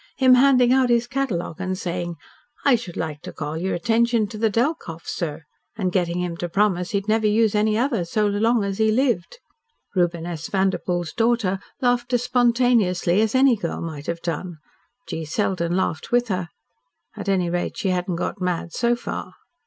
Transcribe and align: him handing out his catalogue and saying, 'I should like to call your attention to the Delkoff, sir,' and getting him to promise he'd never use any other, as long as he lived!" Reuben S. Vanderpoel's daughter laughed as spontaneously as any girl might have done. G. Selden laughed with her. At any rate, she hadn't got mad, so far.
him 0.17 0.33
handing 0.33 0.73
out 0.73 0.89
his 0.89 1.05
catalogue 1.05 1.61
and 1.61 1.77
saying, 1.77 2.15
'I 2.65 2.73
should 2.75 2.97
like 2.97 3.21
to 3.21 3.31
call 3.31 3.55
your 3.55 3.75
attention 3.75 4.25
to 4.25 4.35
the 4.35 4.49
Delkoff, 4.49 5.05
sir,' 5.05 5.43
and 5.75 5.91
getting 5.91 6.19
him 6.21 6.35
to 6.37 6.49
promise 6.49 6.89
he'd 6.89 7.07
never 7.07 7.27
use 7.27 7.53
any 7.53 7.77
other, 7.77 7.97
as 7.97 8.15
long 8.17 8.63
as 8.63 8.79
he 8.79 8.89
lived!" 8.91 9.37
Reuben 9.95 10.25
S. 10.25 10.47
Vanderpoel's 10.49 11.13
daughter 11.13 11.59
laughed 11.81 12.11
as 12.13 12.23
spontaneously 12.23 13.21
as 13.21 13.35
any 13.35 13.55
girl 13.55 13.79
might 13.79 14.07
have 14.07 14.23
done. 14.23 14.57
G. 15.07 15.23
Selden 15.23 15.77
laughed 15.77 16.11
with 16.11 16.29
her. 16.29 16.49
At 17.15 17.29
any 17.29 17.51
rate, 17.51 17.77
she 17.77 17.89
hadn't 17.89 18.15
got 18.15 18.41
mad, 18.41 18.73
so 18.73 18.95
far. 18.95 19.35